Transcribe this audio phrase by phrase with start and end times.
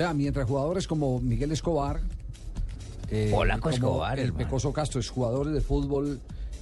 [0.00, 2.00] Vea, mientras jugadores como Miguel Escobar,
[3.10, 4.46] eh, Polaco Escobar, el hermano.
[4.46, 6.18] Pecoso Castro, es jugadores de fútbol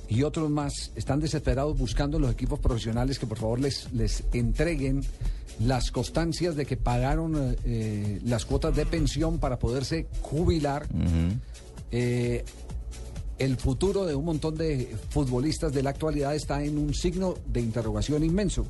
[0.08, 4.24] y otros más están desesperados buscando en los equipos profesionales que por favor les, les
[4.32, 5.04] entreguen
[5.60, 10.88] las constancias de que pagaron eh, eh, las cuotas de pensión para poderse jubilar.
[11.92, 12.44] Eh,
[13.38, 17.60] el futuro de un montón de futbolistas de la actualidad está en un signo de
[17.60, 18.66] interrogación inmenso,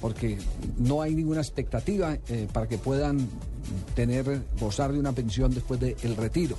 [0.00, 0.38] porque
[0.78, 3.28] no hay ninguna expectativa eh, para que puedan
[3.94, 6.56] tener, gozar de una pensión después del retiro.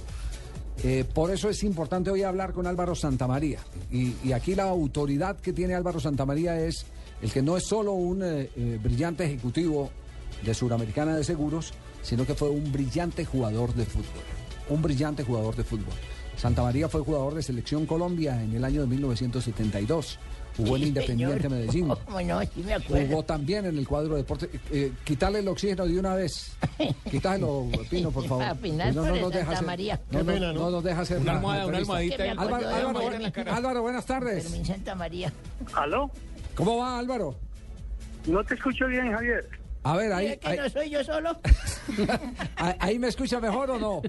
[0.83, 3.59] Eh, por eso es importante hoy hablar con Álvaro Santamaría.
[3.91, 6.85] Y, y aquí la autoridad que tiene Álvaro Santamaría es
[7.21, 9.89] el que no es solo un eh, brillante ejecutivo
[10.43, 11.73] de Suramericana de Seguros,
[12.03, 14.23] sino que fue un brillante jugador de fútbol.
[14.69, 15.93] Un brillante jugador de fútbol.
[16.37, 20.19] Santa María fue jugador de Selección Colombia en el año de 1972.
[20.55, 21.51] Jugó en Independiente señor.
[21.51, 21.87] Medellín.
[22.05, 22.41] ¿Cómo no?
[22.41, 23.07] Sí me acuerdo.
[23.07, 24.49] Jugó también en el cuadro de deporte.
[24.71, 26.51] Eh, quítale el oxígeno de una vez.
[27.11, 28.45] Quítalo, Pino, por favor.
[28.51, 30.01] Opinar No, nos deja Santa hacer- María.
[30.11, 32.23] No, no, no nos deja hacer Una almohada, una almohadita.
[32.23, 34.43] Álvaro, Álvaro, Álvaro, Álvaro, buenas tardes.
[34.43, 35.31] Fermín Santa María.
[35.73, 36.09] ¿Aló?
[36.55, 37.35] ¿Cómo va, Álvaro?
[38.25, 39.47] No te escucho bien, Javier.
[39.83, 41.39] A ver, ahí, ¿Mira que ahí, no soy yo solo?
[42.57, 44.01] ahí- me escucha mejor o no?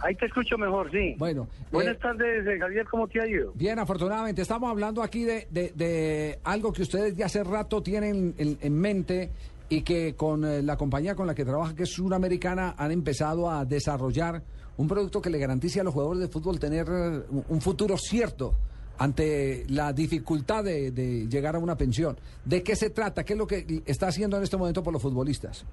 [0.00, 1.14] Ahí te escucho mejor, sí.
[1.18, 3.52] Bueno, Buenas eh, tardes, eh, Javier, ¿cómo te ha ido?
[3.54, 4.42] Bien, afortunadamente.
[4.42, 8.74] Estamos hablando aquí de, de- de algo que ustedes ya hace rato tienen en, en
[8.78, 9.30] mente
[9.68, 13.50] y que con eh, la compañía con la que trabaja, que es Suramericana, han empezado
[13.50, 14.42] a desarrollar
[14.76, 18.54] un producto que le garantice a los jugadores de fútbol tener un- un futuro cierto
[18.96, 22.16] ante la dificultad de, de llegar a una pensión.
[22.44, 23.24] ¿De qué se trata?
[23.24, 25.64] ¿Qué es lo que está haciendo en este momento por los futbolistas?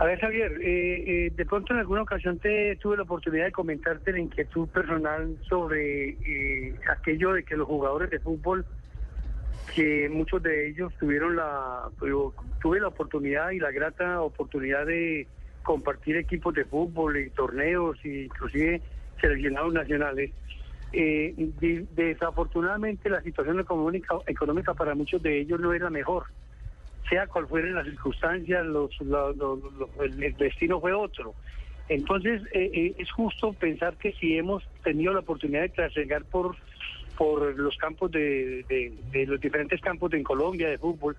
[0.00, 3.52] A ver, Javier, eh, eh, de pronto en alguna ocasión te tuve la oportunidad de
[3.52, 8.64] comentarte la inquietud personal sobre eh, aquello de que los jugadores de fútbol,
[9.74, 15.28] que muchos de ellos tuvieron la, tu- tuve la oportunidad y la grata oportunidad de
[15.62, 18.80] compartir equipos de fútbol y torneos, e inclusive
[19.20, 20.30] seleccionados nacionales.
[20.94, 26.24] Eh, de- desafortunadamente la situación económica, económica para muchos de ellos no es la mejor
[27.10, 31.34] sea cual fueran las circunstancias, los, lo- lo- lo- el, destino fue otro.
[31.88, 36.56] Entonces, eh, eh, es justo pensar que si hemos tenido la oportunidad de trascender por,
[37.18, 41.16] por los campos de, de- de los diferentes campos de en Colombia de fútbol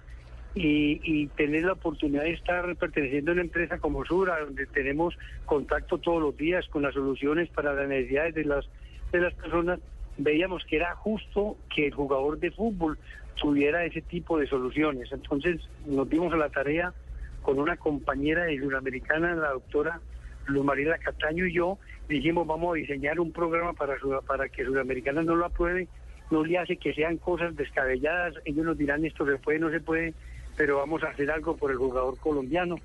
[0.56, 5.13] y, y tener la oportunidad de estar perteneciendo a una empresa como Sura, donde tenemos
[5.46, 8.66] contacto todos los días con las soluciones para las necesidades de las,
[9.12, 9.79] de las personas,
[10.18, 12.97] veíamos que era justo que el jugador de fútbol
[13.36, 15.12] tuviera ese tipo de soluciones.
[15.12, 16.94] Entonces nos dimos a la tarea
[17.42, 20.00] con una compañera de Suramericana, la doctora
[20.47, 21.78] Luz Mariela Cataño y yo,
[22.08, 23.96] dijimos vamos a diseñar un programa para,
[24.28, 25.88] para que Suramericana no lo apruebe,
[26.30, 29.80] no le hace que sean cosas descabelladas, ellos nos dirán esto se puede, no se
[29.80, 30.14] puede,
[30.58, 32.75] pero vamos a hacer algo por el jugador colombiano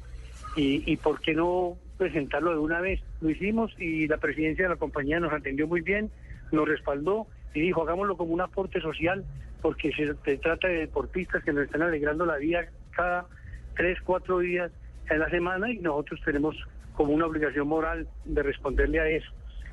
[0.56, 3.00] y, y por qué no presentarlo de una vez.
[3.20, 6.10] Lo hicimos y la presidencia de la compañía nos atendió muy bien,
[6.52, 9.24] nos respaldó y dijo hagámoslo como un aporte social
[9.62, 13.26] porque se, trata de deportistas que nos están alegrando la vida cada
[13.74, 14.70] tres, cuatro días
[15.08, 16.54] en la semana y nosotros tenemos
[16.94, 19.30] como una obligación moral de responderle a eso.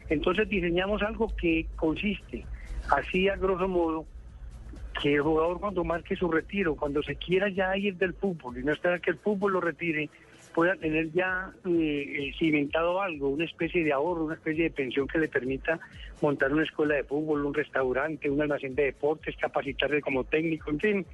[0.09, 2.45] Entonces diseñamos algo que consiste,
[2.89, 4.05] así a grosso modo,
[5.01, 8.63] que el jugador cuando marque su retiro, cuando se quiera ya ir del fútbol y
[8.63, 10.09] no esperar que el fútbol lo retire,
[10.53, 15.08] pueda tener ya eh, eh, cimentado algo, una especie de ahorro, una especie de pensión
[15.08, 15.80] que le permita
[16.22, 20.80] montar una escuela de fútbol, un restaurante, un almacén de deportes, capacitarse como técnico, en
[20.80, 21.06] fin,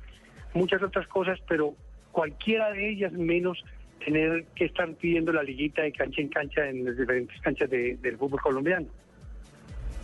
[0.54, 1.74] muchas otras cosas, pero
[2.12, 3.64] cualquiera de ellas menos
[4.04, 7.98] tener que estar pidiendo la liguita de cancha en cancha en las diferentes canchas de-
[7.98, 8.88] del fútbol colombiano.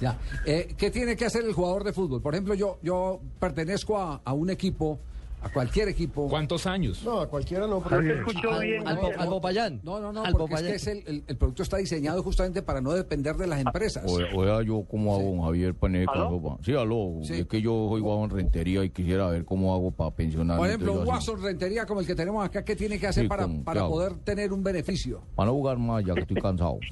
[0.01, 0.17] Ya.
[0.45, 2.21] Eh, ¿Qué tiene que hacer el jugador de fútbol?
[2.21, 4.99] Por ejemplo, yo, yo pertenezco a, a un equipo,
[5.45, 6.27] a cualquier equipo.
[6.27, 7.03] ¿Cuántos años?
[7.05, 7.79] No, a cualquiera no.
[7.81, 8.87] Te escucho bien.
[8.87, 9.79] al, al Popayán.
[9.83, 10.71] No, no, no, Al porque es Popayán.
[10.71, 14.03] que es el, el- el producto está diseñado justamente para no depender de las empresas.
[14.07, 16.57] O, o yo cómo hago, don Javier, tener ¿Aló?
[16.63, 17.19] Sí, aló.
[17.23, 17.33] Sí.
[17.41, 20.57] Es que yo soy guapo en rentería y quisiera ver cómo hago para pensionar.
[20.57, 23.29] Por ejemplo, un Watson Rentería como el que tenemos acá, ¿qué tiene que hacer Sí,
[23.29, 25.21] para, para poder tener un beneficio?
[25.35, 26.79] Para no jugar más, ya que estoy cansado.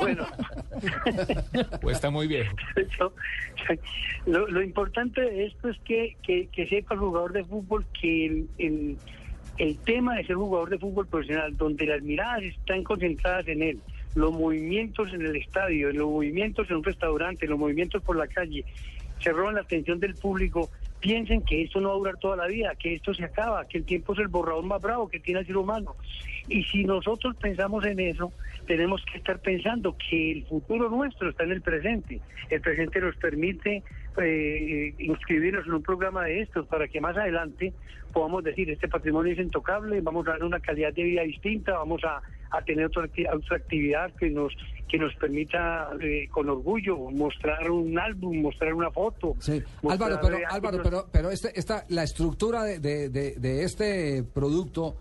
[0.00, 0.26] Bueno,
[1.82, 2.54] ¿O está muy viejo?
[4.26, 7.00] Lo, lo importante de esto es que, que, que sepa el
[7.32, 8.44] de fútbol que
[9.58, 13.78] El tema de ser jugador de fútbol profesional, donde las miradas están concentradas en él,
[14.14, 18.64] los movimientos en el estadio, los movimientos en un restaurante, los movimientos por la calle,
[19.20, 22.46] se roban la atención del público, piensen que esto no va a durar toda la
[22.46, 25.40] vida, que esto se acaba, que el tiempo es el borrador más bravo que tiene
[25.40, 25.96] el ser humano.
[26.48, 28.32] Y si nosotros pensamos en eso,
[28.66, 32.20] tenemos que estar pensando que el futuro nuestro está en el presente.
[32.50, 33.82] El presente nos permite
[34.22, 37.72] eh, inscribirnos en un programa de estos para que más adelante
[38.12, 42.00] podamos decir, este patrimonio es intocable, vamos a dar una calidad de vida distinta, vamos
[42.04, 42.22] a,
[42.56, 44.52] a tener otra, otra actividad que nos
[44.88, 49.34] que nos permita eh, con orgullo mostrar un álbum, mostrar una foto.
[49.40, 49.60] Sí.
[49.88, 54.22] Álvaro, pero, eh, Álvaro, pero, pero este, esta, la estructura de, de- de- de este
[54.22, 54.94] producto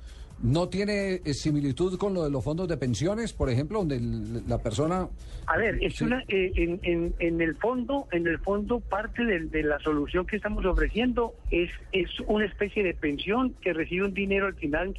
[0.43, 3.99] no tiene eh, similitud con lo de los fondos de pensiones, por ejemplo, donde
[4.47, 5.07] la persona...
[5.47, 6.03] A ver, es Sí.
[6.03, 10.25] una, eh, en, en, en el fondo, en el fondo parte de, de la solución
[10.27, 14.95] que estamos ofreciendo es es una especie de pensión que recibe un dinero al final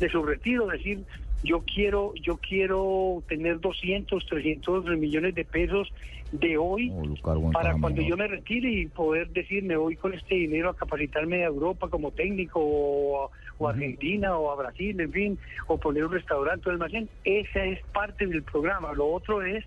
[0.00, 1.04] de su retiro, es decir,
[1.42, 5.92] yo quiero yo quiero tener 200, 300 millones de pesos
[6.32, 10.34] de hoy Oh, para cuando yo me retire y poder decir me voy con este
[10.34, 15.12] dinero a capacitarme a Europa como técnico o, o a Argentina o a Brasil, en
[15.12, 17.08] fin, o poner un restaurante o almacén.
[17.24, 18.92] Esa es parte del programa.
[18.92, 19.64] Lo otro es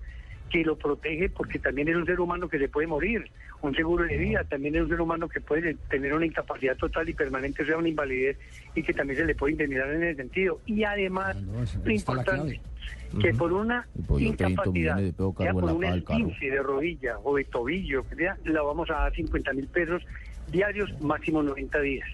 [0.52, 3.24] que lo protege porque también es un ser humano que se puede morir,
[3.62, 7.08] un seguro de vida, también es un ser humano que puede tener una incapacidad total
[7.08, 8.38] y permanente, o sea, una invalidez
[8.76, 10.60] y que también se le puede indemnizar en ese sentido.
[10.66, 11.54] Y además, no,
[11.86, 12.60] lo importante,
[13.22, 14.98] que por una Y por yo 300 incapacidad,
[15.38, 19.16] sea por un esguince de rodilla o de tobillo, que sea, la vamos a dar
[19.16, 20.04] 50 mil pesos
[20.52, 22.08] diarios, máximo 90 días.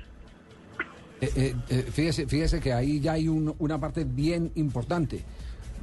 [1.19, 5.23] Eh, eh, eh, fíjese, fíjese que ahí ya hay un- una parte bien importante.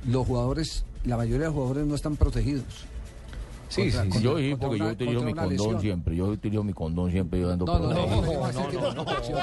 [0.06, 2.86] Los jugadores, la mayoría de los jugadores no están protegidos.
[3.74, 4.12] Sí, Contra- sí, sí.
[4.12, 5.80] contra- Yo contra porque yo una- utilizo contra mi condón lesión.
[5.80, 6.16] siempre.
[6.16, 7.40] Yo utilizo mi condón siempre.
[7.40, 9.38] Yo ando No, no, no, no, referimos a ese tipo de protección.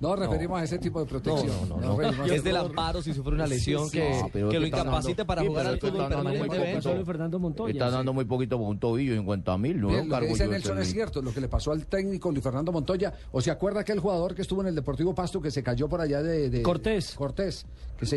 [0.00, 1.68] No referimos a ese tipo de protección.
[1.68, 2.24] No, no, no.
[2.24, 5.78] Es del amparo si sufre una lesión sí, que, sí, lo incapacite para jugar al
[5.78, 6.88] fútbol están dando muy permanentemente.
[6.88, 7.04] poquito.
[7.04, 7.72] Fernando Montoya.
[7.72, 9.76] Están dando muy poquito por un tobillo, 50 mil.
[9.78, 12.42] Lo que cargo dice yo Nelson es cierto, lo que le pasó al técnico Luis
[12.42, 13.12] Fernando Montoya.
[13.32, 16.00] ¿O se acuerda aquel jugador que estuvo en el Deportivo Pasto que se cayó por
[16.00, 16.62] allá de...
[16.62, 17.14] Cortés.
[17.14, 17.66] Cortés.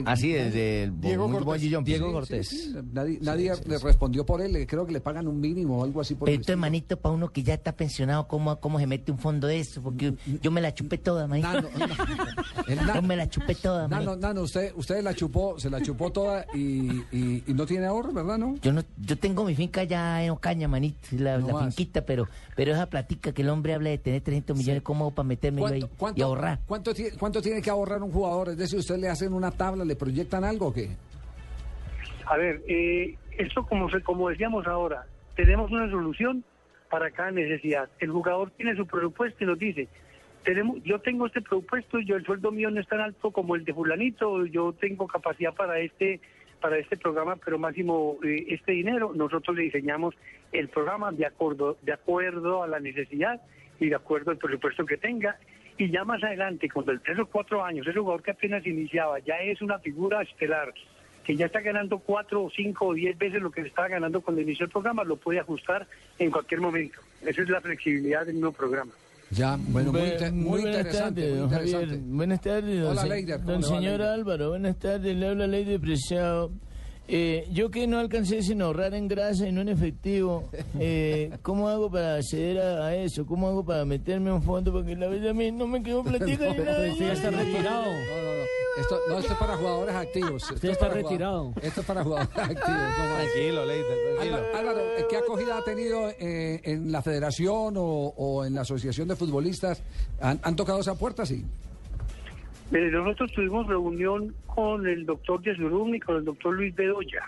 [0.06, 1.62] Así desde el Diego Cortés.
[1.86, 2.74] Diego Cortés.
[2.94, 4.66] nadie le respondió por él.
[4.68, 7.30] Creo que le pagan un mínimo o algo así por Pero esto, hermanito, para uno
[7.32, 9.82] que ya está pensionado, ¿cómo, ¿cómo se mete un fondo de eso?
[9.82, 11.48] Porque yo me la chupé toda, manito.
[11.54, 11.70] Nano,
[12.96, 14.16] Yo me la chupé toda, manito.
[14.18, 18.12] Nano, usted, usted la chupó, se la chupó toda y, y- y no tiene ahorro,
[18.12, 18.56] ¿verdad, no?
[18.62, 22.28] Yo no, yo tengo mi finca ya en Ocaña, manito, la, No la finquita, pero,
[22.56, 25.68] pero esa platica que el hombre habla de tener 300 millones, ¿cómo hago para metérmelo
[25.68, 25.86] ahí
[26.16, 26.60] y ahorrar?
[26.68, 28.50] cuánto cuánto tiene que ahorrar un jugador?
[28.50, 30.90] Es decir, ¿usted le hacen una tabla, le proyectan algo o qué?
[32.30, 36.44] A ver, eh, esto como, como decíamos ahora, tenemos una solución
[36.90, 37.90] para cada necesidad.
[38.00, 39.88] El jugador tiene su presupuesto y nos dice,
[40.44, 43.64] tenemos, yo tengo este presupuesto, yo el sueldo mío no es tan alto como el
[43.64, 46.20] de fulanito, yo tengo capacidad para este
[46.60, 50.16] para este programa, pero máximo eh, este dinero, nosotros le diseñamos
[50.52, 53.40] el programa de acuerdo de acuerdo a la necesidad
[53.80, 55.38] y de acuerdo al presupuesto que tenga.
[55.78, 59.20] Y ya más adelante, cuando el tres o cuatro años, ese jugador que apenas iniciaba
[59.20, 60.74] ya es una figura estelar,
[61.28, 64.22] que ya está ganando cuatro o cinco o diez veces lo que le estaba ganando
[64.22, 65.86] cuando inició el programa, lo puede ajustar
[66.18, 67.00] en cualquier momento.
[67.22, 68.94] Esa es la flexibilidad del nuevo programa.
[69.32, 70.00] Ya, bueno, muy,
[70.32, 71.32] muy interesante.
[71.34, 71.82] muy Javier.
[71.82, 72.00] interesante.
[72.08, 74.08] Buenas tardes, don, Hola, se- Leider, ¿cómo don le va, señor Leider?
[74.08, 74.50] Álvaro.
[74.52, 76.52] Buenas tardes, le habla Leider Preciado.
[77.10, 81.70] Eh, yo que no alcancé sin ahorrar en grasa y no en efectivo, eh, ¿cómo
[81.70, 83.26] hago para acceder a, a eso?
[83.26, 84.72] ¿Cómo hago para meterme a un fondo?
[84.74, 86.92] Porque la verdad a mí no me quedó platica ni nada.
[86.92, 87.86] Usted ya está retirado.
[87.86, 88.38] No, no, no.
[88.78, 90.44] Esto, no, esto es para jugadores activos.
[90.44, 91.52] Esto Usted es está retirado.
[91.64, 92.62] Esto es para jugadores activos.
[92.66, 93.62] Tranquilo.
[94.22, 94.80] Álvaro, Álvaro,
[95.10, 97.84] ¿qué acogida ha tenido eh, en la federación o,
[98.16, 99.82] o en la asociación de futbolistas?
[100.22, 101.26] ¿Han, han tocado esa puerta?
[101.26, 101.44] Sí.
[102.70, 107.24] Mire, nosotros tuvimos reunión con el doctor Yesurum y con el doctor Luis Bedoya.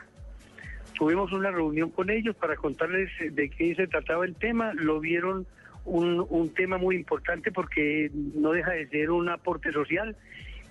[0.98, 4.74] Tuvimos una reunión con ellos para contarles de qué se trataba el tema.
[4.74, 5.48] Lo vieron
[5.86, 10.15] un, un tema muy importante porque no deja de ser un aporte social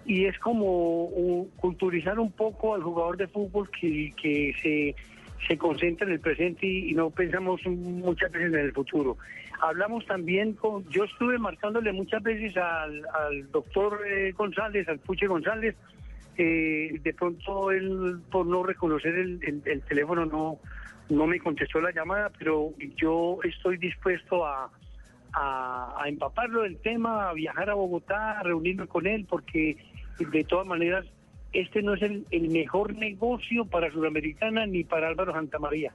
[0.04, 4.94] y es como un- culturizar un poco al jugador de fútbol que, que se,
[5.46, 9.16] se concentra en el presente y, no pensamos muchas veces en el futuro.
[9.60, 15.26] Hablamos también con, yo estuve marcándole muchas veces al, al doctor eh, González, al Puche
[15.26, 15.74] González,
[16.36, 20.60] eh, de pronto él por no reconocer el teléfono no,
[21.10, 24.70] no me contestó la llamada, pero yo estoy dispuesto a,
[25.32, 29.76] a, a empaparlo del tema, a viajar a Bogotá, a reunirme con él, porque
[30.18, 31.06] de todas maneras
[31.52, 35.92] este no es el, el mejor negocio para Sudamericana ni para Álvaro Santamaría.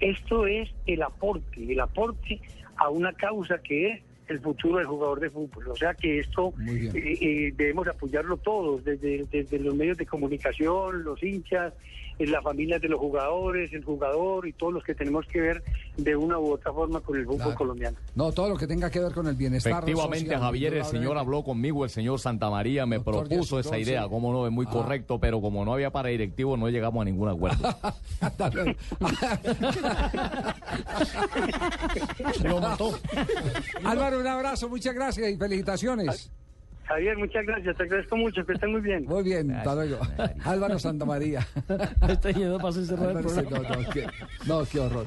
[0.00, 2.40] Esto es el aporte, el aporte
[2.76, 5.68] a una causa que es el futuro del jugador de fútbol.
[5.68, 11.04] O sea que esto eh, eh, debemos apoyarlo todos, desde, desde los medios de comunicación,
[11.04, 11.72] los hinchas,
[12.18, 15.62] las familias de los jugadores, el jugador y todos los que tenemos que ver
[15.98, 17.98] de una u otra forma con el fútbol colombiano.
[18.14, 19.72] No, todo lo que tenga que ver con el bienestar.
[19.72, 23.66] Efectivamente, social, Javier, el señor habló conmigo, el señor Santa María me Doctor propuso Díaz,
[23.66, 24.08] esa idea, sí.
[24.08, 24.70] como no, es muy Ah.
[24.72, 27.68] correcto, pero como no había para directivo, no llegamos a ningún acuerdo.
[28.20, 28.72] Hasta luego.
[32.44, 32.98] Lo mató.
[33.84, 36.30] Álvaro, un abrazo, muchas gracias y felicitaciones.
[36.86, 39.04] Javier, muchas gracias, te agradezco mucho, que estén muy bien.
[39.06, 39.98] Muy bien, hasta luego.
[40.44, 41.46] Álvaro Santamaría.
[42.08, 43.50] Está yendo para cerrar el programa.
[43.50, 44.06] no, no, qué,
[44.46, 45.06] no, qué horror.